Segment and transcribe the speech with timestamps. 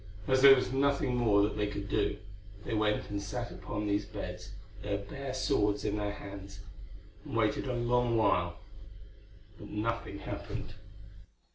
[0.27, 2.17] As there was nothing more that they could do,
[2.65, 4.49] they went and sat upon these beds,
[4.81, 6.61] their bare swords in their hands,
[7.23, 8.57] and waited a long while,
[9.59, 10.73] but nothing happened.